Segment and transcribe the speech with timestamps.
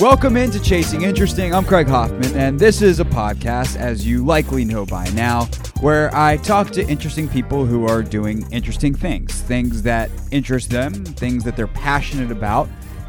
[0.00, 1.54] Welcome into Chasing Interesting.
[1.54, 5.44] I'm Craig Hoffman, and this is a podcast, as you likely know by now,
[5.82, 11.04] where I talk to interesting people who are doing interesting things things that interest them,
[11.04, 12.66] things that they're passionate about,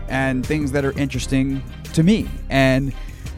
[0.09, 1.63] and things that are interesting
[1.93, 2.27] to me.
[2.49, 2.94] And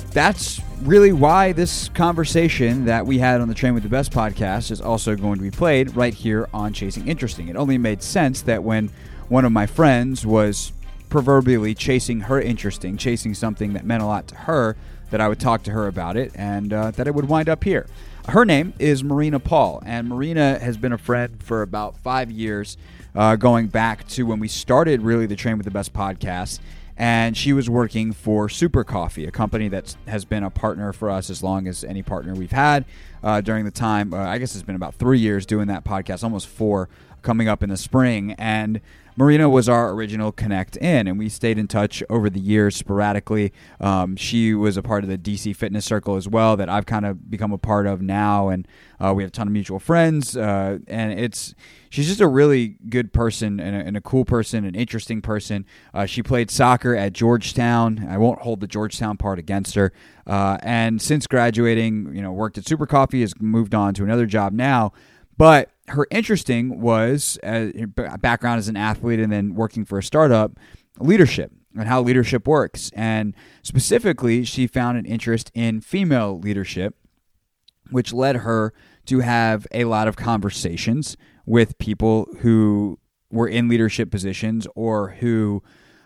[0.09, 4.71] that's really why this conversation that we had on the Train with the Best podcast
[4.71, 7.49] is also going to be played right here on Chasing Interesting.
[7.49, 8.89] It only made sense that when
[9.29, 10.71] one of my friends was
[11.13, 14.75] proverbially chasing her interesting, chasing something that meant a lot to her,
[15.11, 17.63] that I would talk to her about it and uh, that it would wind up
[17.63, 17.85] here.
[18.29, 22.77] Her name is Marina Paul, and Marina has been a friend for about five years,
[23.13, 26.59] uh, going back to when we started really the Train with the Best podcast.
[26.97, 31.11] And she was working for Super Coffee, a company that has been a partner for
[31.11, 32.85] us as long as any partner we've had
[33.23, 34.15] uh, during the time.
[34.15, 36.89] Uh, I guess it's been about three years doing that podcast, almost four
[37.21, 38.33] coming up in the spring.
[38.39, 38.81] And
[39.15, 43.53] Marina was our original Connect in, and we stayed in touch over the years sporadically.
[43.79, 47.05] Um, she was a part of the DC Fitness Circle as well, that I've kind
[47.05, 48.67] of become a part of now, and
[48.99, 50.35] uh, we have a ton of mutual friends.
[50.35, 51.53] Uh, and it's
[51.89, 55.65] she's just a really good person and a, and a cool person, an interesting person.
[55.93, 58.07] Uh, she played soccer at Georgetown.
[58.09, 59.93] I won't hold the Georgetown part against her.
[60.25, 64.25] Uh, and since graduating, you know, worked at Super Coffee, has moved on to another
[64.25, 64.91] job now,
[65.37, 67.67] but her interesting was uh,
[68.19, 70.53] background as an athlete and then working for a startup
[70.99, 72.89] leadership and how leadership works.
[72.93, 76.95] And specifically she found an interest in female leadership
[77.91, 78.73] which led her
[79.05, 82.97] to have a lot of conversations with people who
[83.29, 85.61] were in leadership positions or who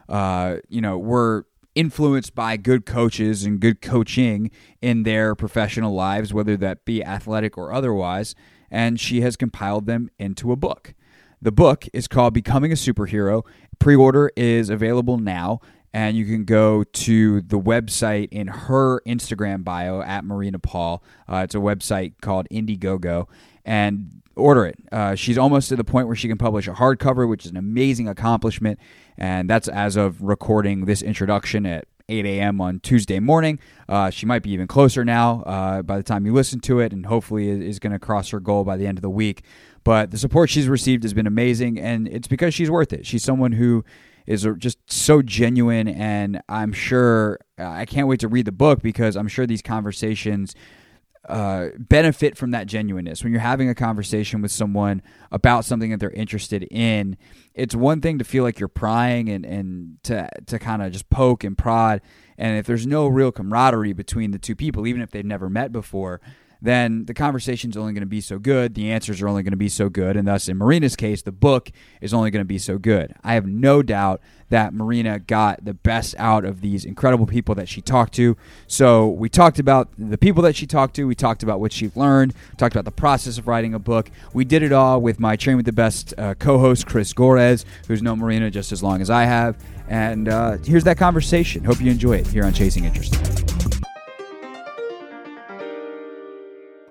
[0.09, 4.49] uh, you know were influenced by good coaches and good coaching
[4.81, 8.33] in their professional lives whether that be athletic or otherwise
[8.69, 10.93] and she has compiled them into a book.
[11.41, 13.45] The book is called Becoming a Superhero.
[13.79, 15.59] Pre order is available now,
[15.93, 21.03] and you can go to the website in her Instagram bio at Marina Paul.
[21.31, 23.27] Uh, it's a website called Indiegogo,
[23.65, 24.79] and order it.
[24.91, 27.57] Uh, she's almost to the point where she can publish a hardcover, which is an
[27.57, 28.79] amazing accomplishment.
[29.17, 32.61] And that's as of recording this introduction at 8 a.m.
[32.61, 33.59] on Tuesday morning.
[33.89, 36.93] Uh, she might be even closer now uh, by the time you listen to it,
[36.93, 39.43] and hopefully is going to cross her goal by the end of the week.
[39.83, 43.05] But the support she's received has been amazing, and it's because she's worth it.
[43.05, 43.83] She's someone who
[44.25, 49.15] is just so genuine, and I'm sure I can't wait to read the book because
[49.15, 50.55] I'm sure these conversations
[51.27, 53.23] uh, benefit from that genuineness.
[53.23, 55.01] When you're having a conversation with someone
[55.31, 57.17] about something that they're interested in,
[57.53, 61.09] it's one thing to feel like you're prying and, and to, to kind of just
[61.09, 62.01] poke and prod.
[62.37, 65.71] And if there's no real camaraderie between the two people, even if they've never met
[65.71, 66.21] before,
[66.61, 68.73] then the conversation is only going to be so good.
[68.73, 70.17] The answers are only going to be so good.
[70.17, 73.13] And thus, in Marina's case, the book is only going to be so good.
[73.23, 77.67] I have no doubt that Marina got the best out of these incredible people that
[77.67, 78.37] she talked to.
[78.65, 81.05] So, we talked about the people that she talked to.
[81.05, 84.09] We talked about what she learned, talked about the process of writing a book.
[84.33, 87.65] We did it all with my Train with the Best uh, co host, Chris Gorez,
[87.87, 89.57] who's known Marina just as long as I have.
[89.89, 91.63] And uh, here's that conversation.
[91.63, 93.56] Hope you enjoy it here on Chasing Interesting.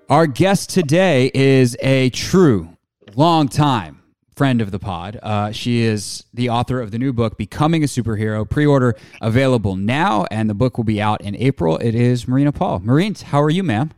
[0.09, 2.77] Our guest today is a true,
[3.17, 4.05] long time
[4.37, 5.19] friend of the pod.
[5.21, 8.49] Uh, she is the author of the new book, Becoming a Superhero.
[8.49, 11.77] Pre order available now, and the book will be out in April.
[11.79, 12.79] It is Marina Paul.
[12.85, 13.91] Marines, how are you, ma'am?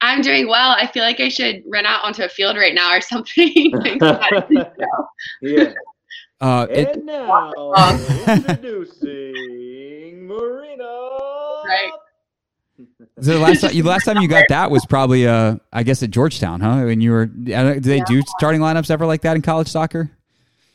[0.00, 0.70] I'm doing well.
[0.70, 3.74] I feel like I should run out onto a field right now or something.
[5.42, 5.72] yeah.
[6.40, 7.52] Uh, and it, now,
[8.28, 10.84] introducing Marina.
[11.66, 11.90] Right.
[13.16, 16.10] The last time you last time you got that was probably uh I guess at
[16.10, 16.82] Georgetown, huh?
[16.82, 20.10] When you were do they do starting lineups ever like that in college soccer?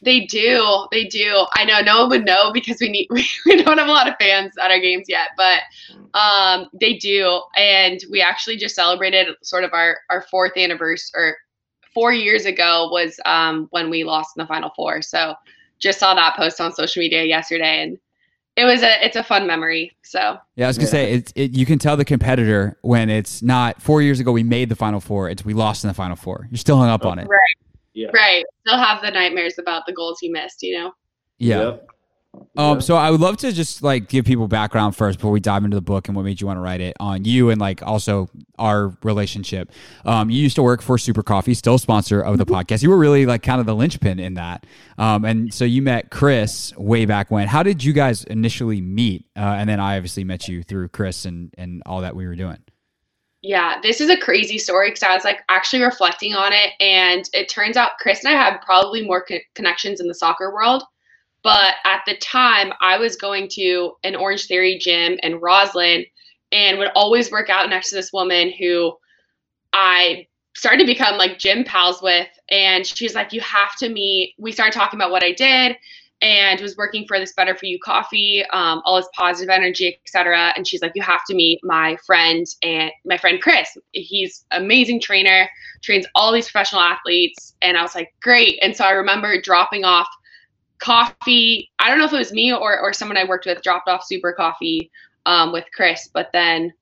[0.02, 0.88] They do.
[0.92, 1.46] They do.
[1.56, 3.08] I know no one would know because we need
[3.46, 5.59] we don't have a lot of fans at our games yet, but
[6.13, 7.42] um they do.
[7.56, 11.38] And we actually just celebrated sort of our our fourth anniversary or
[11.94, 15.02] 4 years ago was um when we lost in the final four.
[15.02, 15.36] So
[15.80, 17.98] just saw that post on social media yesterday and
[18.56, 19.96] it was a it's a fun memory.
[20.04, 20.92] So yeah, I was gonna yeah.
[20.92, 24.44] say it's it, you can tell the competitor when it's not four years ago we
[24.44, 25.30] made the final four.
[25.30, 26.48] It's we lost in the final four.
[26.52, 27.28] You're still hung up oh, on it.
[27.28, 27.40] Right.
[27.94, 28.10] Yeah.
[28.14, 28.44] Right.
[28.66, 30.62] Still have the nightmares about the goals you missed.
[30.62, 30.92] You know.
[31.40, 31.64] Yeah.
[31.64, 31.88] Yep.
[32.56, 35.63] Um, so I would love to just like give people background first before we dive
[35.63, 37.81] into the book and what made you want to write it on you and like
[37.81, 39.71] also our relationship.
[40.06, 42.56] Um, you used to work for Super Coffee, still sponsor of the mm-hmm.
[42.56, 42.83] podcast.
[42.83, 44.65] You were really like kind of the linchpin in that.
[44.97, 47.47] Um, and so you met Chris way back when.
[47.47, 49.25] How did you guys initially meet?
[49.35, 52.35] Uh, and then I obviously met you through Chris and and all that we were
[52.35, 52.59] doing.
[53.41, 57.30] Yeah, this is a crazy story because I was like actually reflecting on it, and
[57.33, 60.83] it turns out Chris and I have probably more co- connections in the soccer world
[61.44, 66.06] But at the time, I was going to an Orange Theory gym in Rosslyn
[66.51, 68.94] and would always work out next to this woman who
[69.74, 72.28] I started to become like gym pals with.
[72.50, 74.36] And she's like, You have to meet.
[74.38, 75.75] We started talking about what I did
[76.22, 80.54] and was working for this Better for You coffee, um, all this positive energy, etc.
[80.56, 83.78] And she's like, You have to meet my friend and my friend Chris.
[83.92, 85.50] He's amazing trainer,
[85.81, 87.56] trains all these professional athletes.
[87.62, 88.60] And I was like, Great.
[88.62, 90.07] And so I remember dropping off
[90.83, 91.71] coffee.
[91.80, 94.03] I don't know if it was me or, or someone I worked with dropped off
[94.06, 94.91] super coffee
[95.25, 96.74] um, with Chris, but then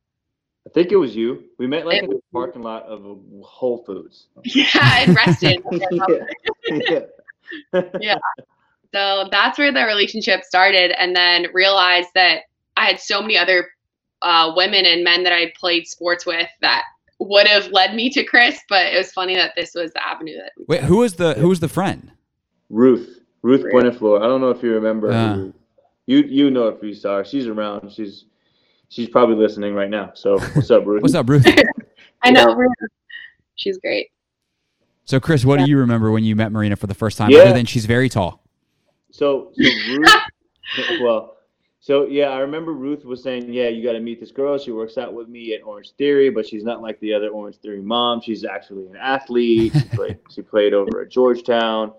[0.66, 1.44] I think it was you.
[1.58, 4.28] We met like in the parking lot of Whole Foods.
[4.44, 5.64] Yeah, in Reston.
[6.72, 7.00] yeah.
[8.00, 8.18] yeah.
[8.94, 12.42] So that's where the relationship started, and then realized that
[12.78, 13.70] I had so many other
[14.22, 16.84] uh, women and men that I played sports with that
[17.20, 20.38] would have led me to Chris, but it was funny that this was the avenue
[20.38, 20.52] that.
[20.58, 22.12] We Wait, who was the who was the friend?
[22.70, 23.21] Ruth.
[23.42, 23.74] Ruth Ruth.
[23.74, 24.22] Buenaflor.
[24.22, 25.12] I don't know if you remember.
[25.12, 25.38] Uh.
[25.38, 25.56] Ruth.
[26.08, 27.26] You you know if you saw her.
[27.26, 27.92] She's around.
[27.92, 28.26] She's
[28.90, 30.12] she's probably listening right now.
[30.14, 31.02] So what's up, Ruth?
[31.02, 31.46] What's up, Ruth?
[32.24, 32.54] I know.
[32.54, 32.72] Ruth.
[33.56, 34.10] She's great.
[35.06, 37.30] so, Chris, what do you remember when you met Marina for the first time?
[37.30, 37.40] Yeah.
[37.40, 38.44] Other than she's very tall.
[39.12, 40.10] So, so Ruth,
[41.02, 41.38] well,
[41.80, 44.58] so yeah, I remember Ruth was saying, yeah, you got to meet this girl.
[44.58, 47.58] She works out with me at Orange Theory, but she's not like the other Orange
[47.58, 48.22] Theory mom.
[48.22, 49.74] She's actually an athlete.
[49.74, 51.94] She played, she played over at Georgetown.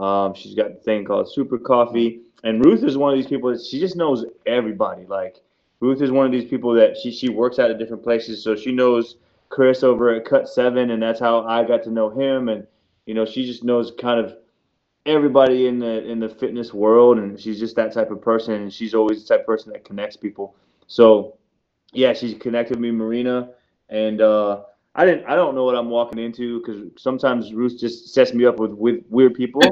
[0.00, 2.20] Um, she's got the thing called Super Coffee.
[2.44, 5.04] And Ruth is one of these people that she just knows everybody.
[5.06, 5.36] Like
[5.80, 8.56] Ruth is one of these people that she she works out at different places, so
[8.56, 9.16] she knows
[9.48, 12.48] Chris over at Cut Seven, and that's how I got to know him.
[12.48, 12.66] And
[13.06, 14.36] you know, she just knows kind of
[15.06, 18.54] everybody in the in the fitness world, and she's just that type of person.
[18.54, 20.54] And she's always the type of person that connects people.
[20.86, 21.36] So
[21.92, 23.50] yeah, she's connected me, Marina,
[23.88, 24.62] and uh,
[24.98, 25.26] I didn't.
[25.26, 28.72] I don't know what I'm walking into because sometimes Ruth just sets me up with,
[28.72, 29.62] with weird people.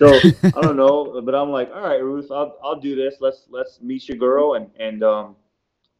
[0.00, 0.08] So
[0.42, 3.14] I don't know, but I'm like, all right, Ruth, I'll I'll do this.
[3.20, 5.36] Let's let's meet your girl and and um,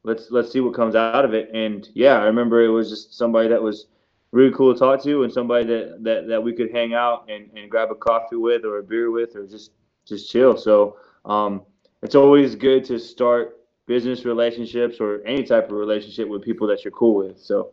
[0.02, 1.54] let's let's see what comes out of it.
[1.54, 3.86] And yeah, I remember it was just somebody that was
[4.32, 7.50] really cool to talk to and somebody that that, that we could hang out and,
[7.56, 9.70] and grab a coffee with or a beer with or just
[10.04, 10.56] just chill.
[10.56, 11.62] So um,
[12.02, 16.84] it's always good to start business relationships or any type of relationship with people that
[16.84, 17.38] you're cool with.
[17.38, 17.70] So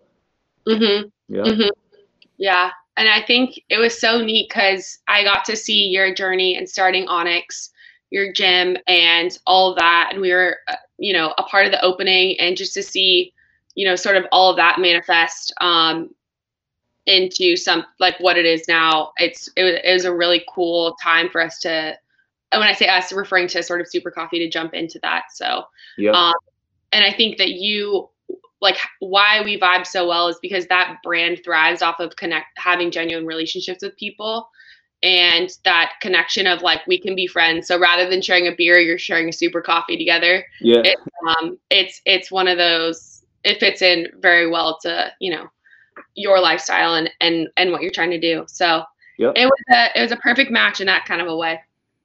[0.65, 1.44] hmm yeah.
[1.44, 1.69] Mhm.
[2.38, 2.71] Yeah.
[2.97, 6.67] And I think it was so neat because I got to see your journey and
[6.67, 7.71] starting Onyx,
[8.09, 10.09] your gym, and all that.
[10.11, 13.33] And we were, uh, you know, a part of the opening and just to see,
[13.75, 16.09] you know, sort of all of that manifest um,
[17.06, 19.13] into some like what it is now.
[19.17, 21.69] It's, it was, it was a really cool time for us to,
[22.51, 25.25] and when I say us, referring to sort of Super Coffee to jump into that.
[25.33, 25.63] So,
[25.97, 26.11] Yeah.
[26.11, 26.33] um,
[26.91, 28.09] and I think that you
[28.61, 32.91] like why we vibe so well is because that brand thrives off of connect having
[32.91, 34.50] genuine relationships with people
[35.01, 38.79] and that connection of like we can be friends so rather than sharing a beer
[38.79, 40.81] you're sharing a super coffee together yeah.
[40.83, 45.47] it- um it's it's one of those it fits in very well to you know
[46.15, 48.83] your lifestyle and and and what you're trying to do so
[49.17, 49.33] Yep.
[49.35, 51.59] it was a it was a perfect match in that kind of a way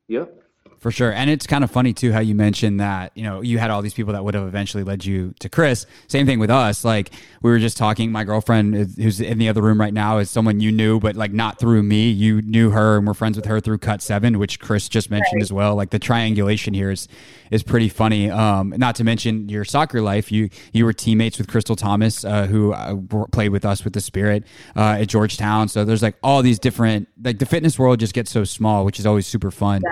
[0.08, 0.43] Yep.
[0.84, 1.14] For sure.
[1.14, 3.80] And it's kind of funny too how you mentioned that, you know, you had all
[3.80, 5.86] these people that would have eventually led you to Chris.
[6.08, 6.84] Same thing with us.
[6.84, 7.10] Like
[7.44, 10.30] we were just talking, my girlfriend is- who's in the other room right now is
[10.30, 12.08] someone you knew, but like not through me.
[12.08, 15.42] You knew her and we're friends with her through Cut Seven, which Chris just mentioned
[15.42, 15.74] as well.
[15.74, 17.06] Like the triangulation here is
[17.50, 18.30] is pretty funny.
[18.30, 20.32] Um, not to mention your soccer life.
[20.32, 22.96] You you were teammates with Crystal Thomas, uh, who uh,
[23.30, 25.68] played with us with the Spirit uh, at Georgetown.
[25.68, 28.98] So there's like all these different like the fitness world just gets so small, which
[28.98, 29.82] is always super fun.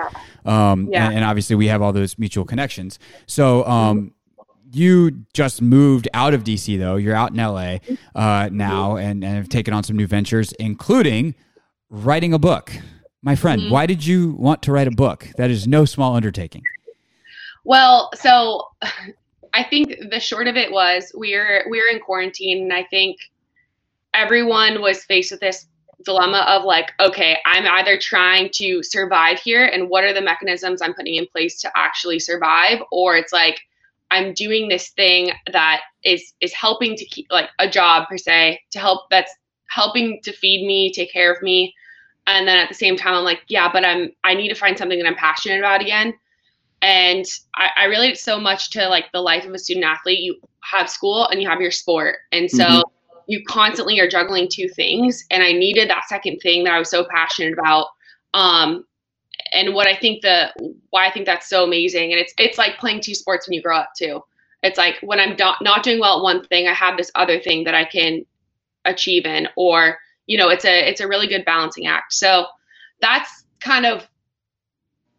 [0.43, 1.05] Um, Yeah.
[1.05, 2.97] and, and obviously we have all those mutual connections.
[3.27, 4.13] So um,
[4.75, 6.95] you just moved out of DC though.
[6.95, 7.77] You're out in LA
[8.15, 11.35] uh, now and, and have taken on some new ventures, including
[11.89, 12.71] writing a book.
[13.21, 13.69] My friend, Mhm.
[13.71, 15.27] why did you want to write a book?
[15.37, 16.63] That is no small undertaking.
[17.63, 18.67] Well, so
[19.53, 23.17] I think the short of it was we're we're in quarantine, and I think
[24.13, 25.67] everyone was faced with this
[26.03, 30.81] dilemma of like, okay, I'm either trying to survive here, and what are the mechanisms
[30.81, 33.61] I'm putting in place to actually survive, or it's like
[34.13, 38.61] I'm doing this thing that is is helping to keep like a job per se
[38.71, 39.33] to help that's
[39.69, 41.73] helping to feed me, take care of me.
[42.27, 44.77] And then at the same time, I'm like, yeah, but I'm I need to find
[44.77, 46.13] something that I'm passionate about again.
[46.81, 50.19] And I, I relate so much to like the life of a student athlete.
[50.19, 52.17] You have school and you have your sport.
[52.31, 52.83] And so Mhm.
[53.27, 55.25] you constantly are juggling two things.
[55.31, 57.87] And i needed that second thing that i was so passionate about.
[58.33, 58.85] Um
[59.51, 60.51] and what i think the
[60.89, 63.61] why i think that's so amazing and it's it's like playing two sports when you
[63.61, 64.21] grow up too
[64.61, 67.39] it's like when i'm do- not doing well at one thing i have this other
[67.39, 68.25] thing that i can
[68.85, 69.97] achieve in or
[70.27, 72.45] you know it's a it's a really good balancing act so
[73.01, 74.07] that's kind of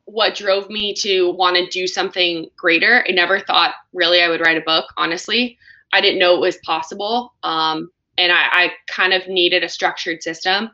[0.07, 3.05] what drove me to want to do something greater.
[3.09, 5.59] I never thought really I would write a book, honestly.
[5.93, 7.35] I didn't know it was possible.
[7.43, 10.71] Um, and I, I kind of needed a structured system.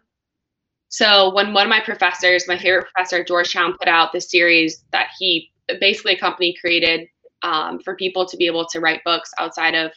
[0.90, 4.84] So when one of my professors, my favorite professor at Georgetown, put out this series
[4.90, 7.08] that he basically a company created
[7.42, 9.92] um, for people to be able to write books outside of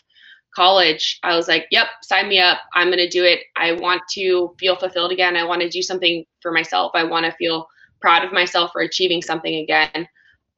[0.55, 2.59] college, I was like, yep, sign me up.
[2.75, 3.39] I'm going to do it.
[3.55, 5.35] I want to feel fulfilled again.
[5.35, 6.91] I want to do something for myself.
[6.93, 7.67] I want to feel
[7.99, 10.07] proud of myself for achieving something again.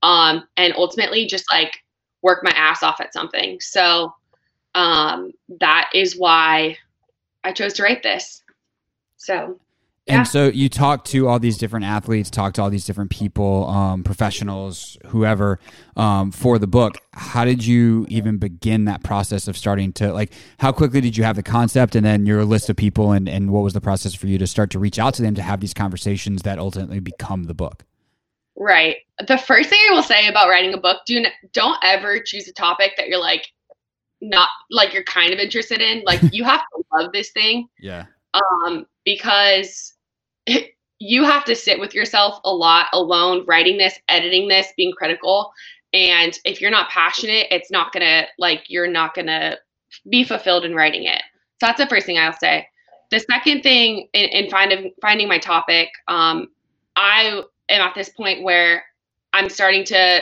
[0.04, 1.78] Um, and ultimately just like
[2.22, 3.60] work my ass off at something.
[3.62, 4.14] So
[4.76, 6.78] um, that is why
[7.46, 8.44] I chose to write this.
[9.16, 9.60] So
[10.08, 10.24] and yeah.
[10.24, 14.04] so you talk to all these different athletes, talk to all these different people, um,
[14.04, 15.60] professionals, whoever,
[15.98, 17.00] um, for the book.
[17.14, 20.32] How did you even begin that process of starting to like?
[20.60, 23.52] How quickly did you have the concept, and then your list of people, and and
[23.52, 25.60] what was the process for you to start to reach out to them to have
[25.60, 27.84] these conversations that ultimately become the book?
[28.56, 28.98] Right.
[29.28, 32.54] The first thing I will say about writing a book: do don't ever choose a
[32.54, 33.48] topic that you're like
[34.22, 36.04] not like you're kind of interested in.
[36.06, 37.68] Like you have to love this thing.
[37.80, 38.06] Yeah.
[38.36, 39.94] Um, because
[41.00, 45.52] you have to sit with yourself a lot alone, writing this, editing this, being critical.
[45.94, 49.58] And if you're not passionate, it's not gonna like you're not gonna
[50.10, 51.22] be fulfilled in writing it.
[51.62, 52.68] So that's the first thing I'll say.
[53.12, 56.48] The second thing in, in finding finding my topic, um,
[56.96, 58.84] I am at this point where
[59.32, 60.22] I'm starting to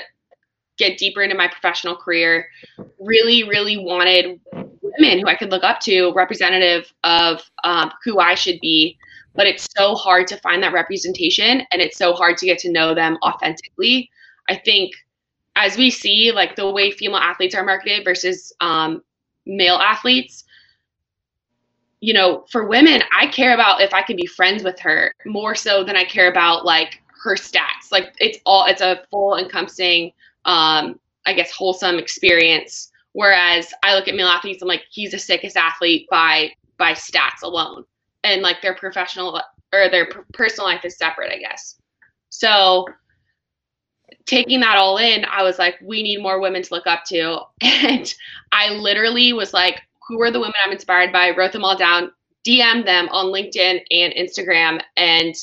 [0.77, 2.47] get deeper into my professional career.
[2.99, 4.39] Really, really wanted
[4.97, 8.97] women who I could look up to, representative of um, who I should be
[9.35, 12.71] but it's so hard to find that representation and it's so hard to get to
[12.71, 14.09] know them authentically.
[14.50, 14.93] I think
[15.55, 19.03] as we see, like the way female athletes are marketed versus um,
[19.45, 20.43] male athletes,
[22.01, 25.55] you know, for women, I care about if I can be friends with her more
[25.55, 27.91] so than I care about like her stats.
[27.91, 30.12] Like it's all, it's a full encompassing,
[30.45, 32.91] um, I guess, wholesome experience.
[33.13, 37.43] Whereas I look at male athletes, I'm like, he's the sickest athlete by by stats
[37.43, 37.86] alone
[38.24, 39.39] and like their professional
[39.74, 41.79] or their personal life is separate, I guess.
[42.29, 42.86] So
[44.25, 47.41] taking that all in, I was like, we need more women to look up to.
[47.62, 48.13] And
[48.51, 51.32] I literally was like, who are the women I'm inspired by?
[51.32, 52.12] Wrote them all down,
[52.46, 54.82] DM'd them on LinkedIn and Instagram.
[54.96, 55.36] And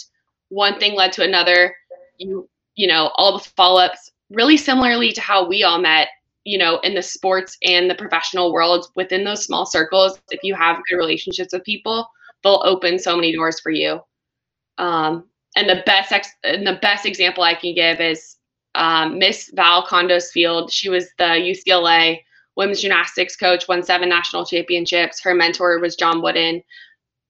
[0.48, 1.74] one thing led to another.
[2.18, 6.08] You, you know, all the follow ups, really similarly to how we all met,
[6.44, 10.20] you know, in the sports and the professional world within those small circles.
[10.30, 12.08] If you have good relationships with people,
[12.42, 14.00] they'll open so many doors for you.
[14.78, 15.24] Um,
[15.56, 18.36] and the best ex- and the best example I can give is
[18.74, 20.72] um, Miss Val Kondos Field.
[20.72, 22.20] She was the UCLA
[22.56, 25.20] women's gymnastics coach, won seven national championships.
[25.20, 26.62] Her mentor was John Wooden,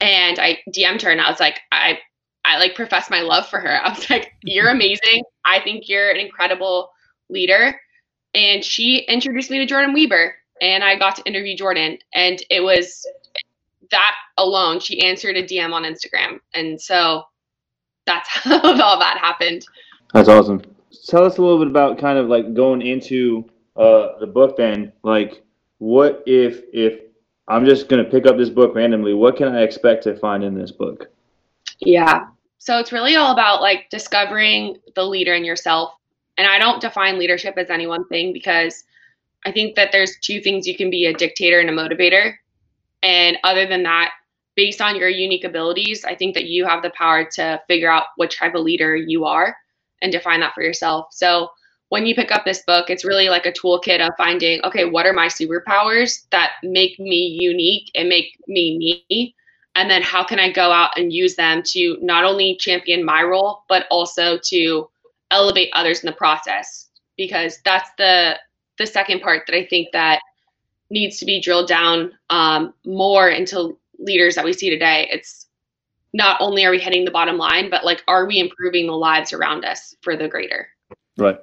[0.00, 1.98] and I DM'd her and I was like, I
[2.44, 3.80] I like professed my love for her.
[3.84, 5.22] I was like, you're amazing.
[5.44, 6.90] I think you're an incredible
[7.28, 7.80] leader.
[8.34, 12.62] And she introduced me to Jordyn Wieber, and I got to interview Jordyn, and it
[12.62, 13.06] was
[13.90, 16.40] that alone, she answered a DM on Instagram.
[16.54, 17.24] And so
[18.06, 19.64] that's how all that happened.
[20.12, 20.62] That's awesome.
[21.06, 24.92] Tell us a little bit about kind of like going into uh, the book then.
[25.02, 25.42] Like,
[25.78, 27.00] what if, if
[27.48, 30.42] I'm just going to pick up this book randomly, what can I expect to find
[30.42, 31.10] in this book?
[31.78, 32.26] Yeah.
[32.58, 35.94] So it's really all about like discovering the leader in yourself.
[36.40, 38.84] And I don't define leadership as any one thing because
[39.44, 42.32] I think that there's two things you can be a dictator and a motivator.
[43.02, 44.12] And other than that,
[44.56, 48.04] based on your unique abilities, I think that you have the power to figure out
[48.16, 49.54] which type of leader you are
[50.00, 51.08] and define that for yourself.
[51.10, 51.50] So
[51.90, 55.04] when you pick up this book, it's really like a toolkit of finding, okay, what
[55.04, 59.34] are my superpowers that make me unique and make me me?
[59.74, 63.22] And then how can I go out and use them to not only champion my
[63.22, 64.88] role, but also to
[65.30, 66.88] elevate others in the process?
[67.16, 68.38] Because that's the
[68.78, 70.20] the second part that I think that
[70.90, 75.08] needs to be drilled down um, more into leaders that we see today.
[75.12, 75.46] It's
[76.12, 79.32] not only are we hitting the bottom line, but like, are we improving the lives
[79.32, 80.68] around us for the greater?
[81.16, 81.38] Right.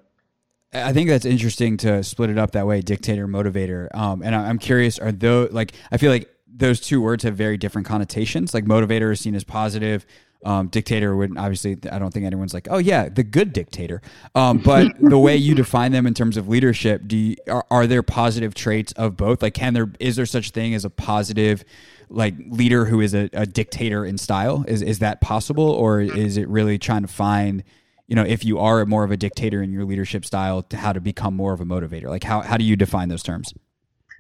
[0.73, 3.93] I think that's interesting to split it up that way, dictator, motivator.
[3.95, 7.57] Um, and I'm curious, are those like I feel like those two words have very
[7.57, 8.53] different connotations.
[8.53, 10.05] Like motivator is seen as positive,
[10.45, 14.01] um, dictator would obviously, I don't think anyone's like, oh yeah, the good dictator.
[14.35, 17.87] Um, but the way you define them in terms of leadership, do you, are, are
[17.87, 19.41] there positive traits of both?
[19.41, 21.63] Like, can there is there such thing as a positive
[22.09, 24.63] like leader who is a, a dictator in style?
[24.67, 27.63] Is is that possible, or is it really trying to find?
[28.07, 30.93] you know, if you are more of a dictator in your leadership style, to how
[30.93, 32.05] to become more of a motivator?
[32.05, 33.53] Like, how, how do you define those terms?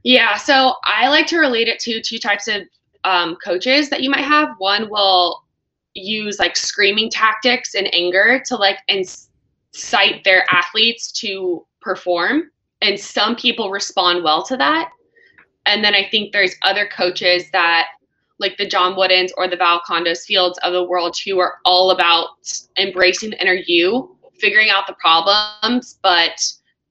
[0.03, 2.63] Yeah, so I like to relate it to two types of
[3.03, 4.49] um, coaches that you might have.
[4.57, 5.43] One will
[5.99, 12.51] use like screaming tactics and anger to like incite their athletes to perform
[12.81, 14.89] and some people respond well to that.
[15.65, 17.87] And then i think there's other coaches that
[18.39, 21.91] like the john woodens or the val Kondos fields of the world who are all
[21.91, 22.29] about
[22.77, 26.39] embracing the inner you figuring out the problems but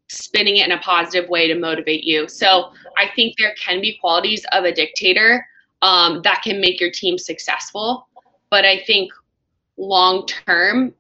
[0.08, 2.28] spinning it in a positive way to motivate you.
[2.28, 5.46] So i think there can be qualities of a dictator
[5.82, 8.08] um, that can make your team successful
[8.50, 9.12] but i think
[9.76, 10.94] long term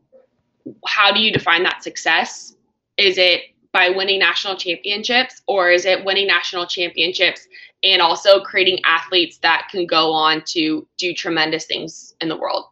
[0.86, 2.54] how do you define that success?
[2.96, 7.46] Is it by winning national championships or is it winning national championships
[7.82, 12.66] and also creating athletes that can go on to do tremendous things in the world?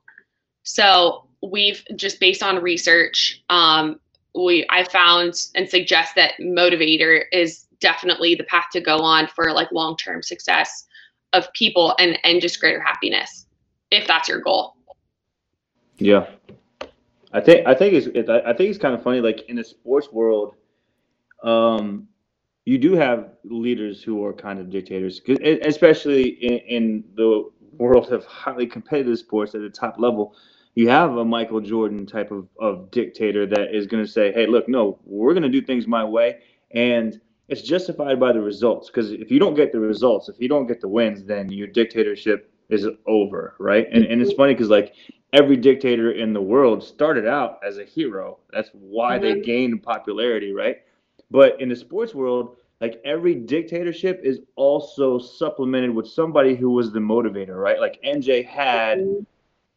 [0.62, 4.00] So we've just based on research um,
[4.34, 9.52] we i found and suggest that motivator is definitely the path to go on for
[9.52, 10.86] like long-term success
[11.34, 13.43] of people and and just greater happiness
[13.94, 14.76] if that's your goal
[15.98, 16.26] yeah
[17.32, 20.08] i think i think it's i think it's kind of funny like in the sports
[20.12, 20.54] world
[21.42, 22.08] um,
[22.64, 25.20] you do have leaders who are kind of dictators,
[25.62, 30.34] especially in, in the world of highly competitive sports at the top level.
[30.74, 34.46] You have a Michael Jordan type of, of dictator that is going to say, hey,
[34.46, 36.38] look, no, we're going to do things my way.
[36.72, 38.88] And it's justified by the results.
[38.88, 41.68] Because if you don't get the results, if you don't get the wins, then your
[41.68, 43.86] dictatorship is over, right?
[43.92, 44.94] And, and it's funny because, like,
[45.34, 48.38] every dictator in the world started out as a hero.
[48.52, 49.42] That's why they mm-hmm.
[49.42, 50.78] gained popularity, right?
[51.30, 56.92] But in the sports world, like every dictatorship is also supplemented with somebody who was
[56.92, 57.80] the motivator, right?
[57.80, 59.04] Like MJ had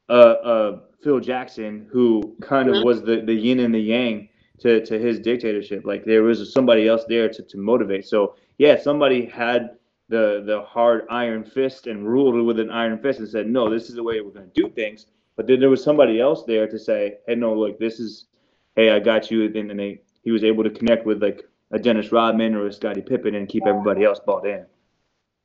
[0.09, 2.85] uh, uh, Phil Jackson, who kind of uh-huh.
[2.85, 4.29] was the, the yin and the yang
[4.59, 5.85] to, to his dictatorship.
[5.85, 8.05] Like there was somebody else there to, to motivate.
[8.05, 9.77] So yeah, somebody had
[10.09, 13.89] the the hard iron fist and ruled with an iron fist and said, no, this
[13.89, 15.07] is the way we're going to do things.
[15.35, 18.25] But then there was somebody else there to say, hey, no, look, this is,
[18.75, 19.45] hey, I got you.
[19.45, 22.73] And, and they he was able to connect with like a Dennis Rodman or a
[22.73, 24.65] Scottie Pippen and keep everybody else bought in.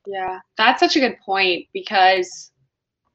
[0.06, 2.50] Yeah, that's such a good point because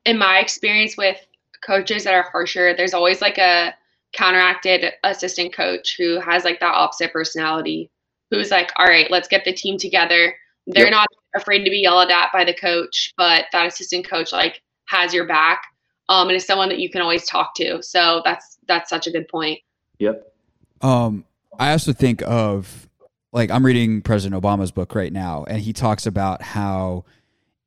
[0.06, 1.18] in my experience with
[1.66, 3.74] coaches that are harsher, there's always like a
[4.14, 7.92] counteracted assistant coach who has like that opposite personality
[8.32, 10.34] who's like, all right, let's get the team together.
[10.68, 10.92] They're yep.
[10.92, 11.08] not
[11.38, 15.26] afraid to be yelled at by the coach, but that assistant coach like has your
[15.26, 15.64] back.
[16.10, 17.84] Um, and is someone that you can always talk to.
[17.84, 19.60] So that's that's such a good point.
[20.00, 20.34] Yep.
[20.82, 21.26] Um,
[21.60, 22.88] I also think of
[23.34, 27.06] like I'm reading President Obama's book right now, and he talks about how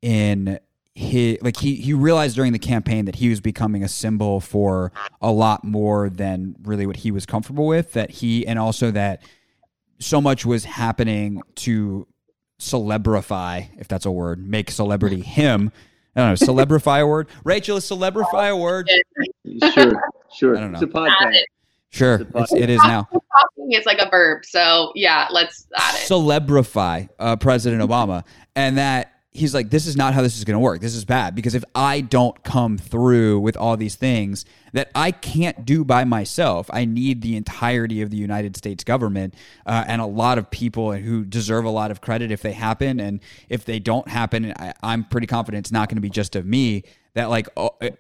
[0.02, 0.58] in
[0.94, 4.92] he like he he realized during the campaign that he was becoming a symbol for
[5.20, 7.92] a lot more than really what he was comfortable with.
[7.92, 9.22] That he and also that
[9.98, 12.06] so much was happening to
[12.60, 15.72] celebrify, if that's a word, make celebrity him.
[16.14, 17.28] I don't know, celebrify a word.
[17.44, 18.88] Rachel, is celebrify a word?
[19.72, 20.56] Sure, sure.
[20.56, 20.80] I don't know.
[20.80, 21.38] It's a podcast.
[21.92, 23.08] Sure, it's, it is now.
[23.12, 26.08] Talking is like a verb, so yeah, let's add it.
[26.08, 30.54] Celebrify uh, President Obama, and that he's like, this is not how this is going
[30.54, 30.80] to work.
[30.80, 35.10] This is bad because if I don't come through with all these things that I
[35.10, 39.34] can't do by myself, I need the entirety of the United States government
[39.66, 43.00] uh, and a lot of people who deserve a lot of credit if they happen,
[43.00, 46.36] and if they don't happen, I, I'm pretty confident it's not going to be just
[46.36, 47.48] of me that like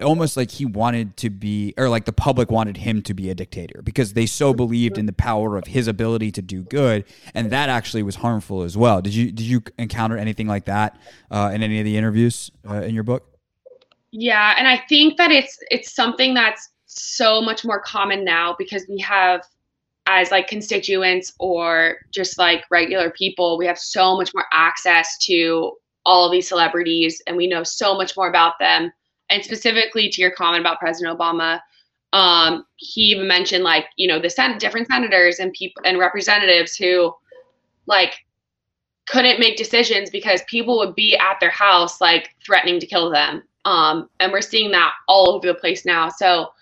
[0.00, 3.34] almost like he wanted to be or like the public wanted him to be a
[3.34, 7.04] dictator because they so believed in the power of his ability to do good
[7.34, 9.02] and that actually was harmful as well.
[9.02, 10.98] Did you did you encounter anything like that
[11.30, 13.29] uh, in any of the interviews uh, in your book
[14.12, 18.84] yeah and i think that it's it's something that's so much more common now because
[18.88, 19.42] we have
[20.06, 25.72] as like constituents or just like regular people we have so much more access to
[26.04, 28.90] all of these celebrities and we know so much more about them
[29.30, 31.60] and specifically to your comment about President Obama,
[32.12, 36.76] um, he even mentioned like you know the sen- different senators and people and representatives
[36.76, 37.14] who
[37.86, 38.14] like
[39.08, 43.42] couldn't make decisions because people would be at their house like threatening to kill them.
[43.64, 46.08] Um, and we're seeing that all over the place now.
[46.08, 46.52] So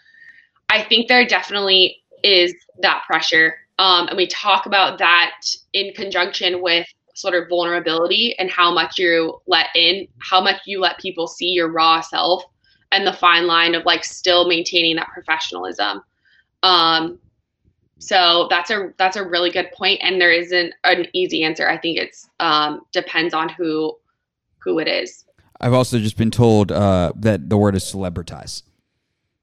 [0.68, 3.56] I think there definitely is that pressure.
[3.78, 5.40] Um, and we talk about that
[5.72, 10.80] in conjunction with sort of vulnerability and how much you let in, how much you
[10.80, 12.44] let people see your raw self
[12.92, 16.02] and the fine line of like still maintaining that professionalism.
[16.62, 17.18] Um,
[17.98, 21.68] so that's a that's a really good point, and there isn't an easy answer.
[21.68, 23.96] I think it's um, depends on who
[24.58, 25.24] who it is.
[25.60, 28.62] I've also just been told uh, that the word is celebritize.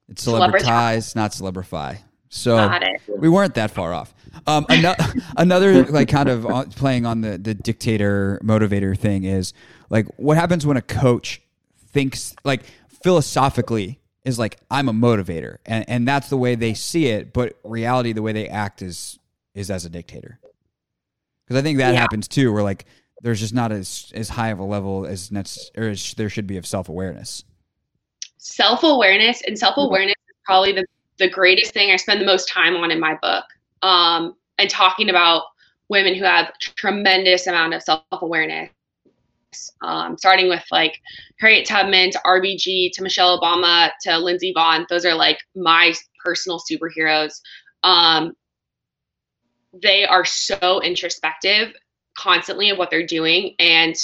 [0.08, 2.00] It's celebritize, not celebrify.
[2.30, 2.70] So
[3.18, 4.14] we weren't that far off.
[4.46, 5.04] Um, another,
[5.38, 9.54] another like kind of uh, playing on the the dictator motivator thing is
[9.90, 11.42] like what happens when a coach
[11.92, 12.64] thinks like
[13.04, 17.32] philosophically is like I'm a motivator, and and that's the way they see it.
[17.32, 19.18] But reality, the way they act is
[19.54, 20.40] is as a dictator.
[21.46, 22.00] Because I think that Yeah.
[22.02, 22.86] happens too, where like
[23.22, 26.48] there's just not as as high of a level as necess- or as there should
[26.48, 27.44] be of self awareness.
[28.38, 30.86] self awareness and self awareness is probably the,
[31.18, 33.46] the greatest thing I spend the most time on in my book.
[33.82, 35.44] Um, and talking about
[35.90, 38.70] women who have tremendous amount of self awareness.
[39.82, 41.00] Um, starting with like
[41.40, 44.86] Harriet Tubman to RBG to Michelle Obama to Lindsey Vonn.
[44.90, 47.40] Those are like my personal superheroes.
[47.84, 48.34] Um,
[49.82, 51.74] they are so introspective
[52.16, 53.56] constantly of what they're doing.
[53.60, 53.96] And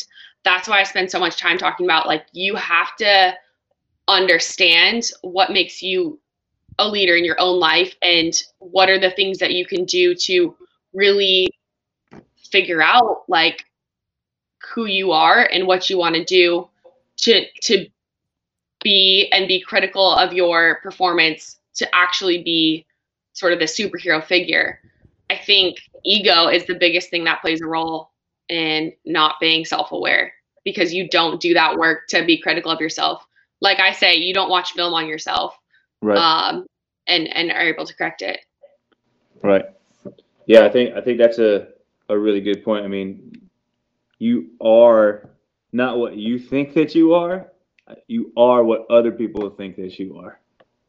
[0.44, 3.34] that's why I spend so much time talking about like you have to
[4.08, 6.20] understand what makes you
[6.80, 10.16] a leader in your own life and what are the things that you can do
[10.16, 10.56] to
[10.94, 11.48] really
[12.52, 13.66] figure out like
[14.74, 16.68] who you are and what you want to do
[17.18, 17.88] to to
[18.84, 22.86] be and be critical of your performance to actually be
[23.34, 24.81] sort of the superhero figure.
[25.32, 28.10] I think ego is the biggest thing that plays a role
[28.50, 30.34] in not being self-aware
[30.66, 33.26] because you don't do that work to be critical of yourself
[33.62, 35.58] like I say, you don't watch film on yourself,
[36.02, 36.18] Right.
[36.18, 36.66] um,
[37.08, 38.40] and and are able to correct it.
[39.42, 39.66] Right.
[40.48, 41.70] Yeah, I think I think that's a,
[42.10, 42.84] a really good point.
[42.84, 43.32] I mean,
[44.20, 45.30] you are
[45.72, 47.52] not what you think that you are.
[48.08, 50.40] You are what other people think that you are.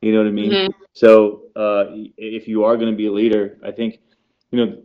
[0.01, 0.53] You know what I mean?
[0.53, 0.73] Mhm.
[0.95, 1.85] So uh,
[2.17, 4.01] if you are going to be a leader, I think
[4.53, 4.83] you know,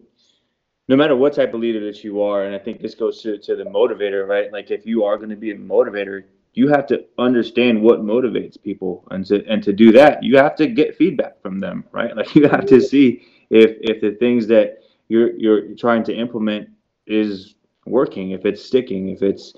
[0.88, 3.38] no matter what type of leader that you are, and I think this goes to
[3.38, 4.52] to the motivator, right?
[4.52, 8.62] Like if you are going to be a motivator, you have to understand what motivates
[8.62, 12.16] people, and to and to do that, you have to get feedback from them, right?
[12.16, 16.70] Like you have to see if if the things that you're you're trying to implement
[17.06, 19.54] is working, if it's sticking, if it's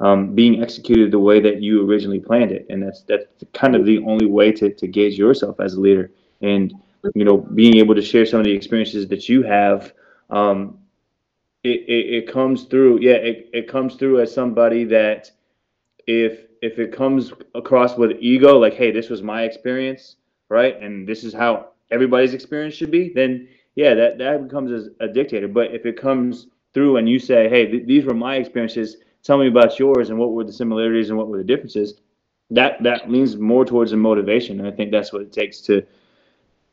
[0.00, 3.24] um, being executed the way that you originally planned it, and that's that's
[3.54, 6.10] kind of the only way to to gauge yourself as a leader,
[6.42, 6.74] and
[7.14, 9.92] you know being able to share some of the experiences that you have.
[10.30, 10.78] Um,
[11.64, 15.30] it, it, it comes through, yeah, it, it comes through as somebody that
[16.06, 20.16] if if it comes across with ego, like, hey, this was my experience,
[20.48, 24.88] right, and this is how everybody's experience should be, then yeah, that that becomes as
[25.00, 25.48] a dictator.
[25.48, 29.38] But if it comes through and you say, hey, th- these were my experiences, tell
[29.38, 32.00] me about yours and what were the similarities and what were the differences,
[32.50, 35.82] that that leans more towards a motivation, and I think that's what it takes to.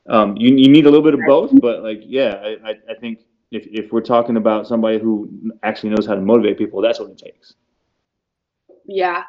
[0.10, 3.20] Um, you, you need a little bit of both, but like, yeah, I, I, think
[3.52, 5.30] if, if we're talking about somebody who
[5.64, 7.54] actually knows how to motivate people, that's what it takes.
[8.86, 9.24] Yeah.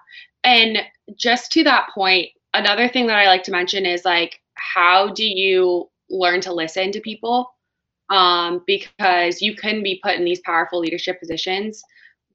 [0.45, 0.79] And
[1.17, 5.25] just to that point, another thing that I like to mention is like, how do
[5.25, 7.53] you learn to listen to people?
[8.11, 11.83] Um, because you can be put in these powerful leadership positions,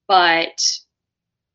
[0.07, 0.63] but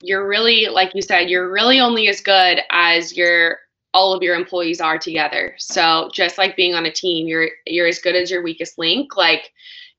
[0.01, 3.59] you're really, like you said, you're really only as good as your
[3.95, 5.55] all of your employees are together.
[5.59, 9.17] So just like being on a team, you're you're as good as your weakest link.
[9.17, 9.53] Like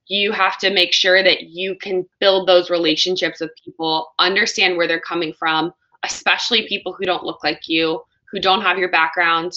[0.06, 4.86] you have to make sure that you can build those relationships with people, understand where
[4.86, 5.72] they're coming from,
[6.04, 9.52] especially people who don't look like you, who don't have your background,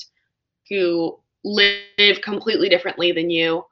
[0.69, 3.65] who live completely differently than you.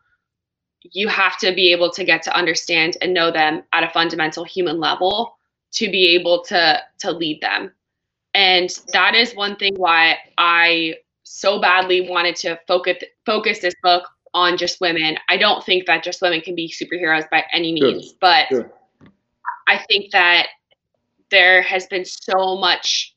[0.92, 4.44] You have to be able to get to understand and know them at a fundamental
[4.44, 5.38] human level
[5.74, 7.72] to be able to to lead them.
[8.36, 14.04] And that is one thing why I so badly wanted to focus focus this book
[14.34, 15.18] on just women.
[15.30, 17.92] I don't think that just women can be superheroes by any Sure.
[17.92, 18.72] means, but Sure.
[19.68, 20.48] I think that
[21.32, 23.16] there has been so much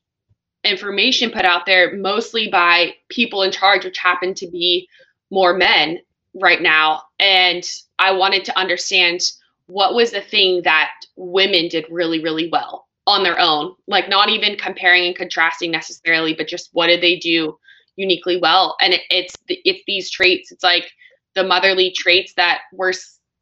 [0.62, 4.88] information put out there, mostly by people in charge, which happen to be
[5.30, 6.00] more men
[6.34, 7.02] right now.
[7.18, 9.20] And I wanted to understand
[9.66, 14.28] what was the thing that women did really, really well on their own, like not
[14.28, 17.58] even comparing and contrasting necessarily, but just what did they do
[17.96, 18.76] uniquely well?
[18.82, 20.52] And it, it's it's these traits.
[20.52, 20.90] It's like
[21.34, 22.92] the motherly traits that were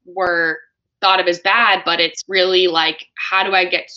[0.05, 0.61] were
[1.01, 3.91] thought of as bad, but it's really like how do I get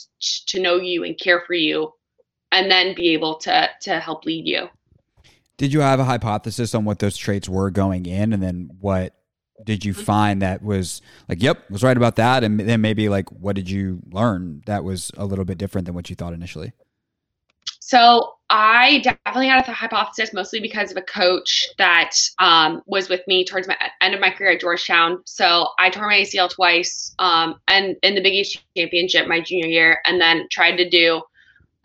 [0.47, 1.93] to know you and care for you,
[2.51, 4.69] and then be able to to help lead you.
[5.57, 9.13] Did you have a hypothesis on what those traits were going in, and then what
[9.63, 13.29] did you find that was like, yep, was right about that, and then maybe like,
[13.31, 16.73] what did you learn that was a little bit different than what you thought initially?
[17.79, 23.21] So I definitely had a hypothesis, mostly because of a coach that um, was with
[23.27, 25.21] me towards my end of my career at Georgetown.
[25.25, 29.67] So I tore my ACL twice, um, and in the Big East Championship my junior
[29.67, 31.21] year, and then tried to do.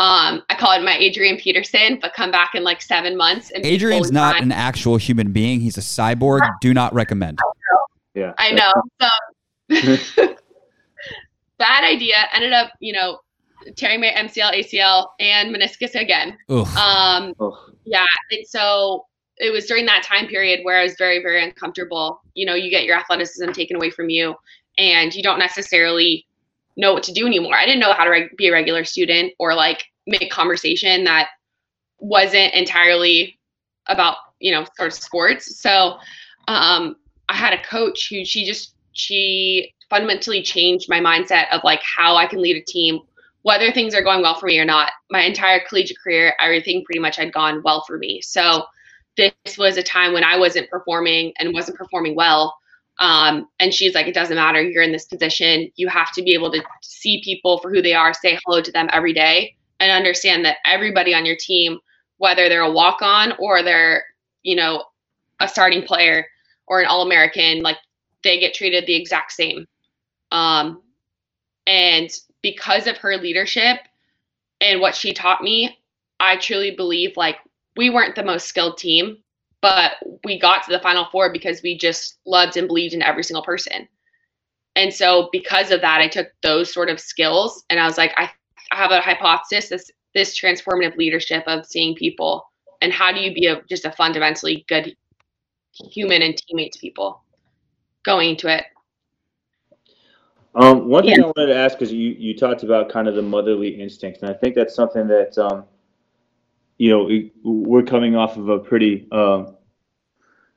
[0.00, 3.50] Um, I call it my Adrian Peterson, but come back in like seven months.
[3.52, 6.40] And Adrian's not an actual human being; he's a cyborg.
[6.60, 7.38] Do not recommend.
[8.14, 8.32] Yeah.
[8.38, 8.72] I know.
[9.00, 9.08] So
[11.58, 12.16] bad idea.
[12.32, 13.18] Ended up, you know,
[13.76, 16.36] tearing my MCL, ACL, and meniscus again.
[16.50, 16.74] Oof.
[16.76, 17.54] Um, Ugh.
[17.84, 19.06] yeah, and so
[19.38, 22.20] it was during that time period where I was very, very uncomfortable.
[22.34, 24.34] You know, you get your athleticism taken away from you,
[24.78, 26.26] and you don't necessarily
[26.76, 27.54] know what to do anymore.
[27.56, 31.28] I didn't know how to reg- be a regular student or like make conversation that
[31.98, 33.38] wasn't entirely
[33.86, 35.60] about you know sort of sports.
[35.60, 35.96] So
[36.48, 36.96] um,
[37.28, 42.16] I had a coach who she just she fundamentally changed my mindset of like how
[42.16, 43.00] I can lead a team,
[43.42, 44.92] whether things are going well for me or not.
[45.10, 48.20] My entire collegiate career, everything pretty much had gone well for me.
[48.22, 48.64] So
[49.16, 52.56] this was a time when I wasn't performing and wasn't performing well.
[53.00, 54.62] Um, and she's like, it doesn't matter.
[54.62, 55.70] You're in this position.
[55.76, 58.72] You have to be able to see people for who they are, say hello to
[58.72, 61.78] them every day, and understand that everybody on your team,
[62.18, 64.04] whether they're a walk on or they're,
[64.42, 64.84] you know,
[65.40, 66.26] a starting player
[66.66, 67.76] or an All American, like
[68.22, 69.66] they get treated the exact same.
[70.32, 70.82] Um,
[71.66, 72.10] and
[72.42, 73.78] because of her leadership
[74.60, 75.78] and what she taught me,
[76.20, 77.36] I truly believe like
[77.76, 79.18] we weren't the most skilled team,
[79.60, 79.92] but
[80.24, 83.42] we got to the final four because we just loved and believed in every single
[83.42, 83.88] person.
[84.76, 88.12] And so because of that, I took those sort of skills and I was like,
[88.16, 88.30] I,
[88.72, 92.44] have a hypothesis, this this transformative leadership of seeing people
[92.84, 94.94] and how do you be a just a fundamentally good
[95.74, 97.22] human and teammates people
[98.04, 98.64] going into it.
[100.54, 101.24] Um, one thing Yeah.
[101.24, 104.30] I wanted to ask because you you talked about kind of the motherly instinct, and
[104.30, 105.64] I think that's something that um,
[106.78, 109.56] you know we- we're coming off of a pretty um,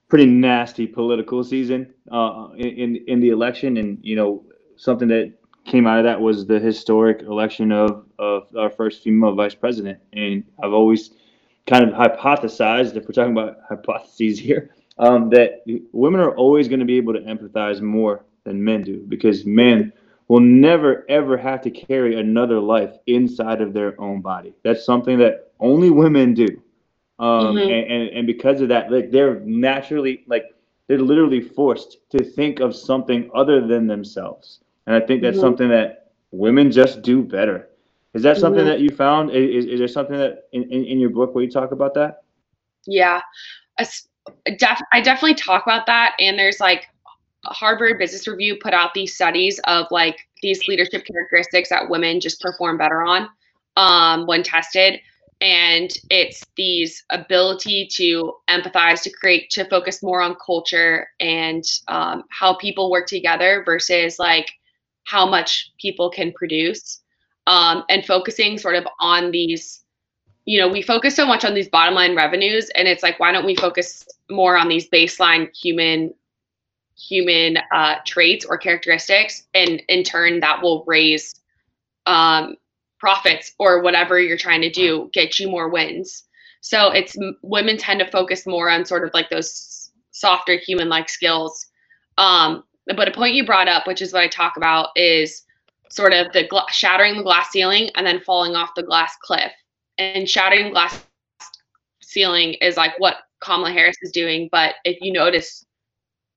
[0.08, 5.34] pretty nasty political season uh, in in in the election, and you know something that
[5.66, 10.00] came out of that was the historic election of of our first female vice president,
[10.14, 11.12] and I've always
[11.66, 16.80] kind of hypothesized, if we're talking about hypotheses here, um, that women are always going
[16.80, 19.92] to be able to empathize more than men do because men
[20.28, 24.54] will never ever have to carry another life inside of their own body.
[24.64, 26.48] That's something that only women do.
[27.20, 27.68] Um, Mhm.
[27.68, 30.44] and, and, and because of that, like they're naturally, like
[30.88, 34.60] they're literally forced to think of something other than themselves.
[34.88, 35.40] And I think that's Mhm.
[35.40, 37.70] something that women just do better.
[38.14, 38.66] Is that something Mhm.
[38.66, 39.32] that you found?
[39.32, 42.24] Is, is there something that in, in, in your book where you talk about that?
[42.88, 43.22] Yeah,
[43.80, 44.08] As-
[44.58, 46.16] def- I definitely talk about that.
[46.20, 46.88] And there's like
[47.46, 52.42] Harvard Business Review put out these studies of like these leadership characteristics that women just
[52.42, 53.30] perform better on
[53.76, 55.00] um, when tested.
[55.40, 62.24] And it's these ability to empathize, to create, to focus more on culture and um,
[62.32, 64.48] how people work together versus like
[65.04, 67.02] how much people can produce,
[67.46, 69.84] um, and focusing sort of on these
[70.48, 73.34] you know, we focus so much on these bottom line revenues and it's like why
[73.34, 76.14] don't we focus more on these baseline human
[76.98, 81.36] human uh, traits or characteristics and in turn that will raise
[82.06, 82.56] um,
[82.98, 86.24] profits or whatever you're trying to do get you more wins.
[86.62, 91.10] So it's women tend to focus more on sort of like those softer human like
[91.10, 91.68] skills.
[92.18, 92.64] Um,
[92.96, 95.44] but a point you brought up which is what i talk about is
[95.90, 99.52] sort of the gla- shattering the glass ceiling and then falling off the glass cliff
[99.98, 101.04] and shattering glass
[102.02, 104.50] ceiling is like what Kamala Harris is doing.
[104.52, 105.66] But if you notice,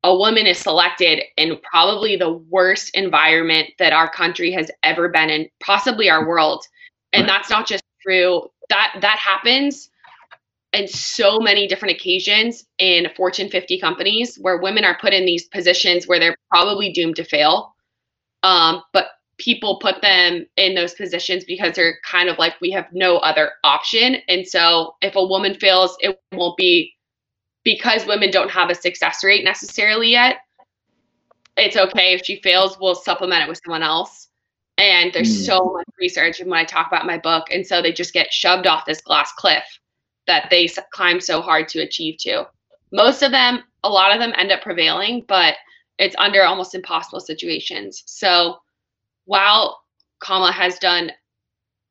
[0.02, 5.30] a woman is selected in probably the worst environment that our country has ever been
[5.30, 6.64] in, possibly our world.
[7.12, 8.48] And that's not just true.
[8.68, 9.90] That that happens
[10.72, 15.46] in so many different occasions in Fortune 50 companies where women are put in these
[15.48, 17.74] positions where they're probably doomed to fail.
[18.42, 19.08] Um, but
[19.40, 23.52] people put them in those positions because they're kind of like we have no other
[23.64, 24.16] option.
[24.28, 26.94] And so if a woman fails, it won't be
[27.64, 30.36] because women don't have a success rate necessarily yet.
[31.56, 34.28] It's okay if she fails, we'll supplement it with someone else.
[34.78, 35.46] And there's Mm.
[35.46, 38.32] so much research and when I talk about my book, and so they just get
[38.32, 39.64] shoved off this glass cliff
[40.26, 42.46] that they climb so hard to achieve to.
[42.92, 45.56] Most of them, a lot of them end up prevailing, but
[45.98, 48.02] it's under almost impossible situations.
[48.06, 48.58] So
[49.30, 49.84] while
[50.18, 51.12] Kamala has done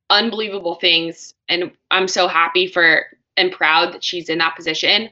[0.10, 3.06] unbelievable things, and I'm so happy for
[3.38, 5.10] and proud that she's in that position.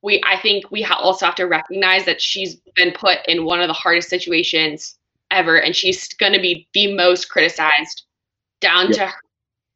[0.00, 3.60] We, I think, we ha- also have to recognize that she's been put in one
[3.60, 5.00] of the hardest situations
[5.32, 8.04] ever, and she's going to be the most criticized,
[8.60, 9.18] down to her,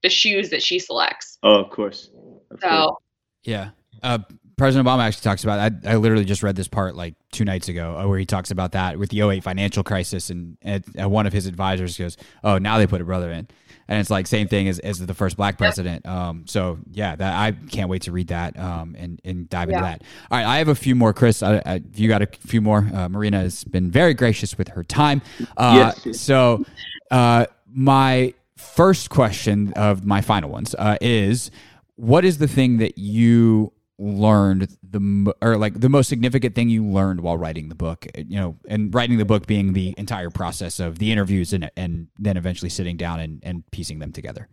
[0.05, 1.39] the shoes that she selects.
[1.43, 2.11] Oh, of course.
[2.53, 2.63] Of course.
[2.63, 2.99] So
[3.43, 3.71] Yeah.
[4.05, 4.19] Uh,
[4.63, 5.59] President Obama actually talks about.
[5.59, 8.53] I, I literally just read this part like two nights ago, uh, where he talks
[8.53, 12.17] about that with the 08 financial crisis, and, and uh, one of his advisors goes,
[12.45, 13.49] "Oh, now they put a brother in,"
[13.89, 16.07] and it's like same thing as, as the first black president.
[16.07, 19.81] Um, so yeah, that I can't wait to read that um, and and dive into
[19.81, 19.91] Yeah.
[19.99, 20.03] that.
[20.31, 21.43] All right, I have a few more, Chris.
[21.43, 22.89] I, I, you got a few more.
[22.95, 25.23] Uh, Marina has been very gracious with her time.
[25.57, 26.21] Uh, Yes.
[26.21, 26.65] So,
[27.11, 31.51] uh, my first question of my final ones uh, is
[31.97, 33.73] what is the thing that you
[34.03, 38.37] learned the or like the most significant thing you learned while writing the book you
[38.37, 42.37] know and writing the book being the entire process of the interviews and and then
[42.37, 44.49] eventually sitting down and, and piecing them together.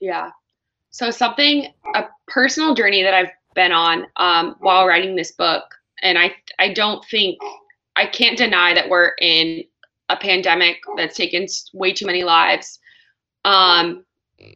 [0.00, 0.30] Yeah.
[0.90, 5.62] So something a personal journey that i've been on um, while writing this book
[6.02, 7.38] and i i don't think
[7.94, 9.64] i can't deny that we're in
[10.08, 12.78] a pandemic that's taken way too many lives.
[13.44, 14.04] Um,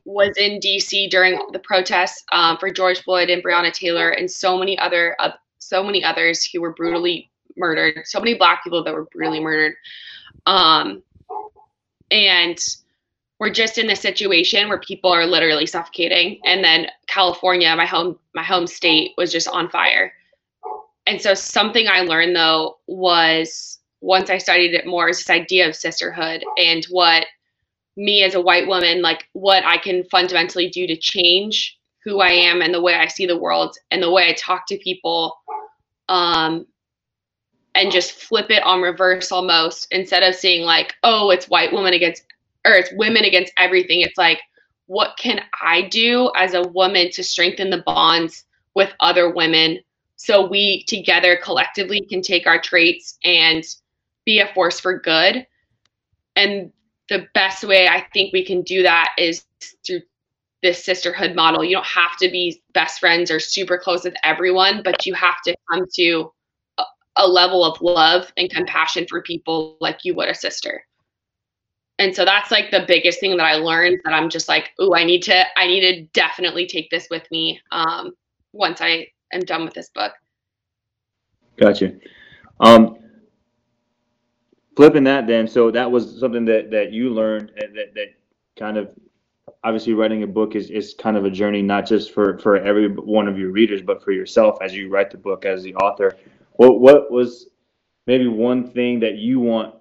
[0.05, 4.59] was in DC during the protests um, for George Floyd and Breonna Taylor and so
[4.59, 8.03] many other uh, so many others who were brutally murdered.
[8.05, 9.75] So many Black people that were brutally murdered.
[10.47, 11.03] Um,
[12.11, 12.59] and
[13.39, 16.41] we're just in this situation where people are literally suffocating.
[16.45, 20.13] And then California, my home my home state, was just on fire.
[21.07, 25.69] And so something I learned though was once I studied it more is this idea
[25.69, 27.27] of sisterhood and what
[27.99, 32.31] me as a white woman, like what I can fundamentally do to change who I
[32.31, 35.37] am and the way I see the world and the way I talk to people.
[36.09, 36.67] Um,
[37.75, 41.93] and just flip it on reverse almost instead of seeing like, oh, it's white woman
[41.93, 42.25] against
[42.65, 44.01] or it's women against everything.
[44.01, 44.41] It's like,
[44.87, 49.81] what can I do as a woman to strengthen the bonds with other women
[50.17, 53.63] so we together collectively can take our traits and
[54.25, 55.47] be a force for good?
[56.37, 56.73] And
[57.09, 59.45] the best way I think we can do that is
[59.87, 60.03] through
[60.63, 61.65] this sisterhood model.
[61.65, 65.41] You don't have to be best friends or super close with everyone, but you have
[65.45, 66.33] to come to
[67.17, 70.85] a, level of love and compassion for people like you would a sister.
[71.99, 74.95] And so that's like the biggest thing that I learned that I'm just like, oh,
[74.95, 78.13] I need to, I need to definitely take this with me um,
[78.53, 80.13] once I am done with this book.
[81.57, 81.95] Gotcha.
[82.61, 82.99] Um,
[84.79, 88.15] flipping that then so that was something that that you learned that that
[88.57, 88.89] kind of
[89.65, 92.87] obviously writing a book is is kind of a journey not just for for every
[92.89, 96.17] one of your readers but for yourself as you write the book as the author.
[96.53, 97.49] What what was
[98.07, 99.75] maybe one thing that you want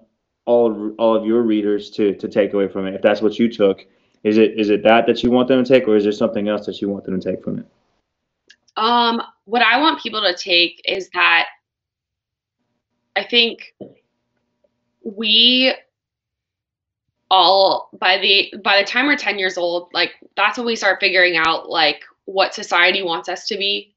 [0.46, 3.48] all all of your readers to to take away from it if that's what you
[3.48, 3.86] took?
[4.24, 6.48] Is it is it that that you want them to take or is there something
[6.48, 7.66] else that you want them to take from it?
[8.76, 11.46] Um what i want people to take is that
[13.14, 13.74] i think
[15.16, 15.74] we
[17.30, 20.98] all by the by the time we're 10 years old like that's when we start
[20.98, 23.94] figuring out like what society wants us to be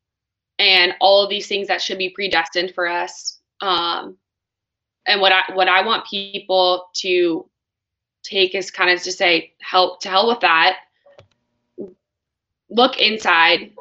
[0.59, 3.39] and all of these things that should be predestined for us.
[3.61, 4.17] Um
[5.07, 7.49] and what i what i want people to
[8.23, 10.77] take is kind of to say help to hell with that.
[12.69, 13.71] Look inside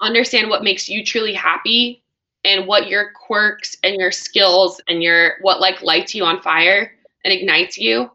[0.00, 2.02] understand what makes you truly happy
[2.44, 6.92] and what your quirks and your skills and your what like lights you on fire
[7.24, 8.10] and ignites you.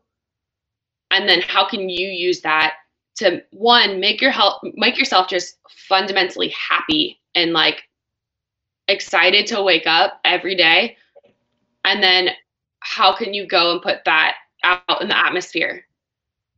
[1.11, 2.75] And then how can you use that
[3.17, 7.83] to one make your help make yourself just fundamentally happy and like
[8.87, 10.97] excited to wake up every day?
[11.83, 12.29] And then
[12.79, 15.85] how can you go and put that out in the atmosphere?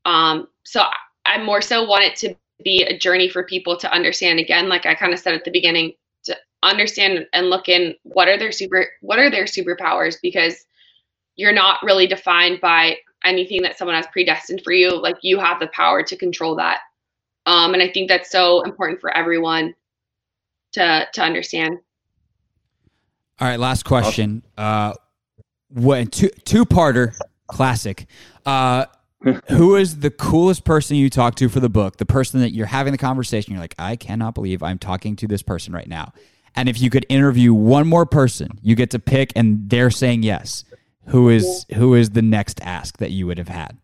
[0.06, 0.84] Um so
[1.26, 4.86] i more so want it to be a journey for people to understand again like
[4.86, 5.94] i kind of said at the beginning
[6.70, 10.66] understand and look in what are their super what are their superpowers because
[11.36, 15.00] you're not really defined by anything that someone has predestined for you.
[15.00, 16.80] Like you have the power to control that.
[17.46, 19.74] Um, and i think that's so important for everyone
[20.74, 21.78] to to understand.
[23.40, 24.44] All right last question.
[24.58, 24.94] Uh
[25.70, 28.08] what two two parter classic.
[28.46, 28.86] Uh
[29.50, 31.98] who is the coolest person you talk to for the book?
[31.98, 35.28] The person that you're having the conversation you're like i cannot believe i'm talking to
[35.28, 36.14] this person right now
[36.58, 40.24] and if you could interview one more person, you get to pick, and they're saying
[40.24, 40.66] yes.
[41.06, 43.78] Who is who is the next ask that you would have had?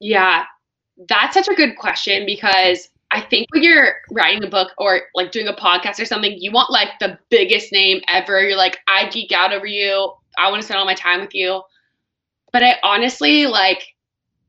[0.00, 0.44] Yeah,
[1.08, 5.32] that's such a good question because I think when you're writing a book or like
[5.32, 8.40] doing a podcast or something, you want like the biggest name ever.
[8.40, 10.12] You're like, I geek out over you.
[10.38, 11.60] I want to spend all my time with you.
[12.52, 13.82] But I honestly like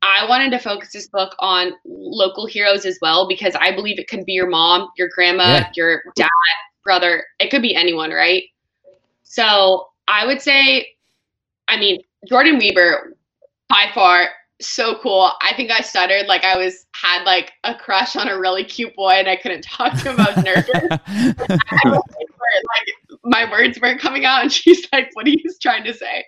[0.01, 4.07] I wanted to focus this book on local heroes as well because I believe it
[4.07, 5.71] could be your mom, your grandma, yeah.
[5.75, 6.29] your dad,
[6.83, 7.25] brother.
[7.39, 8.43] It could be anyone, right?
[9.23, 10.87] So I would say,
[11.67, 13.13] I mean, Jordyn Wieber,
[13.69, 14.29] by far,
[14.61, 15.31] so cool.
[15.41, 18.95] I think I stuttered like I was had like a crush on a really cute
[18.95, 20.19] boy and I couldn't talk to him.
[20.19, 22.19] I was nervous.
[22.75, 22.87] like
[23.23, 26.25] my words weren't coming out, and she's like, "What are you trying to say?"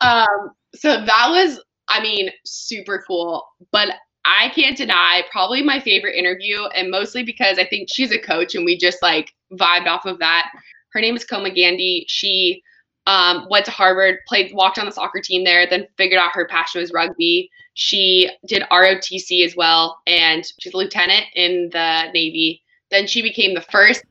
[0.00, 3.44] Um, so that was, I mean, super cool.
[3.72, 3.90] But
[4.24, 8.54] I can't deny probably my favorite interview, and mostly because I think she's a coach
[8.54, 10.50] and we just like vibed off of that.
[10.92, 12.04] Her name is Koma Gandhi.
[12.08, 12.62] She
[13.06, 16.46] um, went to Harvard, played, walked on the soccer team there, then figured out her
[16.46, 17.50] passion was rugby.
[17.74, 22.62] She did ROTC as well, and she's a lieutenant in the Navy.
[22.90, 24.04] Then she became the first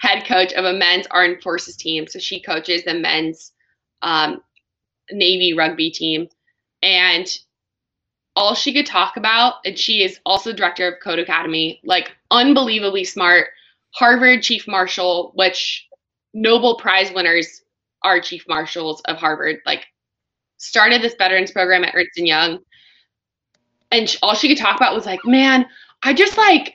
[0.00, 2.06] head coach of a men's armed forces team.
[2.06, 3.52] So she coaches the men's
[4.02, 4.42] um,
[5.10, 6.28] Navy rugby team.
[6.82, 7.26] And
[8.34, 13.04] all she could talk about, and she is also director of Code Academy, like unbelievably
[13.04, 13.48] smart,
[13.96, 15.86] Harvard chief marshal, which
[16.34, 17.62] Nobel Prize winners
[18.02, 19.60] are chief marshals of Harvard.
[19.64, 19.86] Like
[20.58, 22.58] started this veterans program at Ernst and Young,
[23.90, 25.66] and all she could talk about was like, man,
[26.02, 26.74] I just like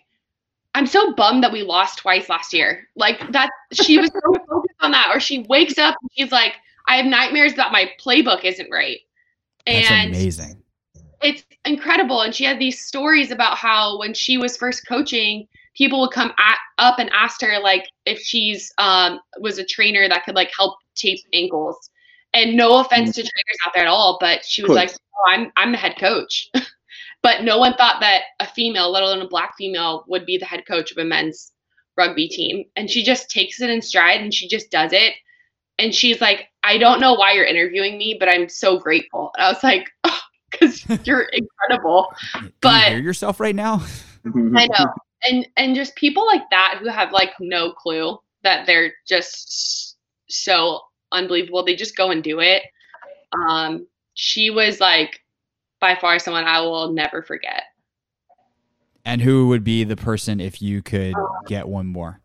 [0.74, 2.88] I'm so bummed that we lost twice last year.
[2.96, 5.12] Like that she was so focused on that.
[5.14, 6.56] Or she wakes up and she's like,
[6.88, 9.00] I have nightmares that my playbook isn't right.
[9.68, 10.64] And That's amazing.
[11.22, 12.22] It's incredible.
[12.22, 16.32] And she had these stories about how when she was first coaching, people would come
[16.38, 20.52] at, up and ask her like if she's um was a trainer that could like
[20.56, 21.90] help tape ankles.
[22.34, 23.22] And no offense mm-hmm.
[23.22, 25.98] to trainers out there at all, but she was like, oh, I'm I'm the head
[26.00, 26.50] coach.
[27.24, 30.46] But no one thought that a female, let alone a black female, would be the
[30.46, 31.52] head coach of a men's
[31.98, 32.66] rugby team.
[32.76, 35.14] And she just takes it in stride and she just does it.
[35.78, 39.32] And she's like, I don't know why you're interviewing me, but I'm so grateful.
[39.36, 39.88] And I was like,
[40.52, 42.08] because oh, you're incredible.
[42.62, 43.84] but you hear yourself right now.
[44.26, 44.94] I know.
[45.28, 49.98] And and just people like that who have like no clue that they're just
[50.30, 51.64] so unbelievable.
[51.64, 52.64] They just go and do it.
[53.34, 55.20] Um, she was like
[55.80, 57.64] by far someone I will never forget.
[59.06, 61.16] And who would be the person if you could
[61.48, 62.22] get one more?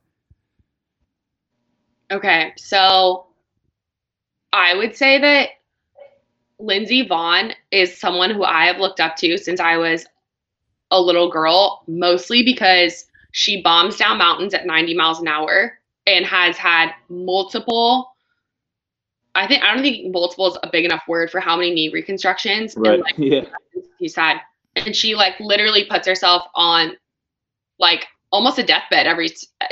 [2.11, 3.27] Okay, so
[4.53, 5.49] I would say that
[6.59, 10.07] Lindsey Vonn is someone who I have looked up to since I was
[10.99, 16.25] a little girl, mostly because she bombs down mountains at 90 miles an hour and
[16.25, 18.13] has had multiple
[19.37, 21.91] I think I don't think multiple is a big enough word for how many knee
[21.91, 22.75] reconstructions.
[22.77, 22.95] Right.
[22.95, 23.45] And, like, yeah.
[23.99, 24.41] He's had,
[24.75, 26.97] and she like literally puts herself on
[27.79, 29.29] like almost a deathbed every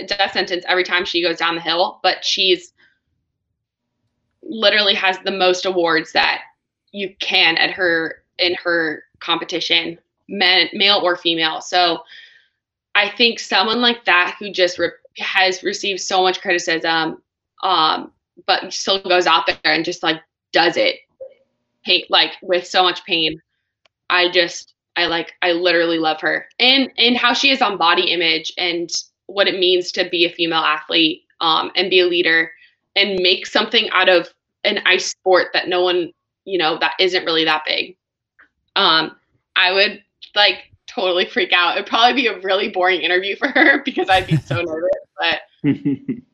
[0.06, 1.98] death sentence every time she goes down the hill.
[2.02, 2.72] But she's
[4.42, 6.42] literally has the most awards that
[6.92, 9.98] you can at her in her competition,
[10.28, 11.60] men, male or female.
[11.60, 12.02] So
[12.94, 17.22] I think someone like that who just re- has received so much criticism
[17.62, 18.12] um,
[18.46, 20.20] but still goes out there and just like
[20.52, 20.96] does it
[21.84, 23.40] pain like with so much pain.
[24.10, 26.46] I just i like i literally love her.
[26.58, 28.90] And and how she is on body image and
[29.26, 32.52] what it means to be a female athlete um, and be a leader
[32.94, 34.28] and make something out of
[34.64, 36.12] an ice sport that no one
[36.44, 37.96] you know that isn't really that big.
[38.76, 39.16] Um
[39.56, 40.02] i would
[40.34, 44.26] like totally freak out it'd probably be a really boring interview for her because i'd
[44.26, 45.72] be so nervous but yeah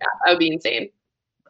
[0.00, 0.88] that would be insane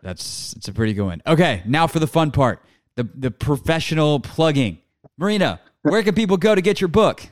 [0.03, 1.23] that's it's a pretty good one.
[1.27, 2.63] Okay, now for the fun part,
[2.97, 4.79] the the professional plugging.
[5.19, 7.23] Marina, where can people go to get your book?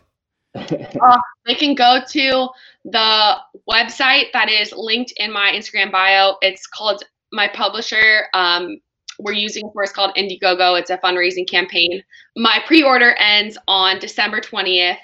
[1.00, 2.48] Uh, they can go to
[2.84, 3.36] the
[3.70, 6.36] website that is linked in my Instagram bio.
[6.42, 8.24] It's called my publisher.
[8.34, 8.78] Um,
[9.20, 10.78] we're using for is called Indiegogo.
[10.78, 12.02] It's a fundraising campaign.
[12.36, 14.96] My pre-order ends on December 20th.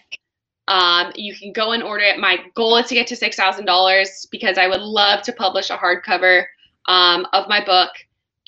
[0.66, 2.18] Um, you can go and order it.
[2.18, 5.70] My goal is to get to six thousand dollars because I would love to publish
[5.70, 6.44] a hardcover
[6.86, 7.90] um, of my book.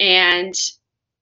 [0.00, 0.54] And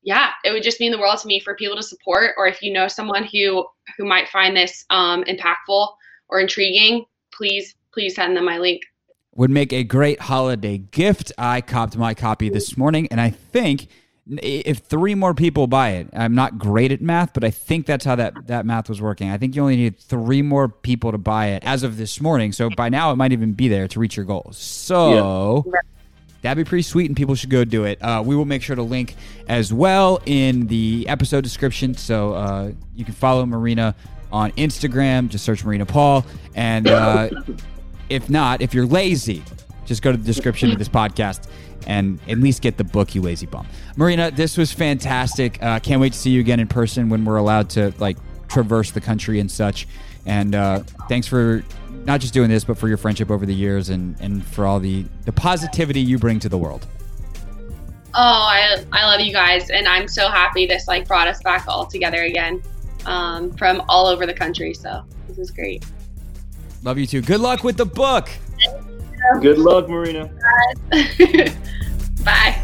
[0.03, 2.63] yeah, it would just mean the world to me for people to support, or if
[2.63, 3.67] you know someone who
[3.97, 5.89] who might find this um, impactful
[6.29, 8.83] or intriguing, please please send them my link.
[9.35, 11.33] Would make a great holiday gift.
[11.39, 13.89] I copped my copy this morning, and I think
[14.27, 18.05] if three more people buy it, I'm not great at math, but I think that's
[18.05, 19.31] how that, that math was working.
[19.31, 22.53] I think you only need three more people to buy it as of this morning.
[22.53, 24.57] So by now, it might even be there to reach your goals.
[24.59, 25.65] So.
[25.67, 25.81] Yeah
[26.45, 28.03] That'd be pretty sweet, and people should go do it.
[28.03, 29.15] Uh, we will make sure to link
[29.49, 33.95] as well in the episode description, so uh, you can follow Marina
[34.31, 35.31] on Instagram.
[35.31, 36.23] Just search Marina Paul,
[36.55, 37.31] and uh,
[38.11, 39.43] if not, if you're lazy,
[39.87, 41.49] just go to the description of this podcast
[41.87, 43.67] and at least get the book, you lazy bum.
[43.97, 45.63] Marina, this was fantastic.
[45.63, 48.17] Uh, can't wait to see you again in person when we're allowed to like
[48.49, 49.87] traverse the country and such.
[50.27, 51.63] And uh, thanks for
[52.05, 54.81] not just doing this, but for your friendship over the years and, and for all
[54.81, 56.87] the, the positivity you bring to the world.
[58.17, 59.71] Oh, I, I love you guys.
[59.71, 62.63] And I'm so happy this like brought us back all together again
[63.07, 64.73] um, from all over the country.
[64.73, 65.85] So this is great.
[66.83, 67.23] Love you too.
[67.23, 68.29] Good luck with the book.
[69.41, 70.31] Good luck, Marina.
[70.91, 71.53] Bye.
[72.25, 72.63] Bye.